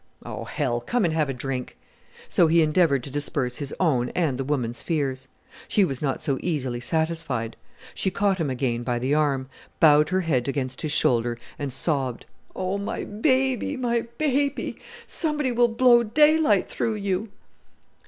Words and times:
"Oh, 0.25 0.45
hell! 0.45 0.81
Come 0.81 1.05
and 1.05 1.13
have 1.13 1.29
a 1.29 1.33
drink." 1.35 1.77
So 2.27 2.47
he 2.47 2.63
endeavoured 2.63 3.03
to 3.03 3.11
disperse 3.11 3.57
his 3.57 3.71
own 3.79 4.09
and 4.15 4.35
the 4.35 4.43
woman's 4.43 4.81
fears. 4.81 5.27
She 5.67 5.85
was 5.85 6.01
not 6.01 6.23
so 6.23 6.39
easily 6.41 6.79
satisfied. 6.79 7.55
She 7.93 8.09
caught 8.09 8.39
him 8.39 8.49
again 8.49 8.81
by 8.81 8.97
the 8.97 9.13
arm, 9.13 9.47
bowed 9.79 10.09
her 10.09 10.21
head 10.21 10.47
against 10.47 10.81
his 10.81 10.91
shoulder, 10.91 11.37
and 11.59 11.71
sobbed, 11.71 12.25
"Oh, 12.55 12.79
my 12.79 13.03
baby! 13.03 13.77
my 13.77 14.07
baby! 14.17 14.79
Somebody 15.05 15.51
will 15.51 15.67
blow 15.67 16.01
daylight 16.01 16.67
through 16.67 16.95
you!" 16.95 17.29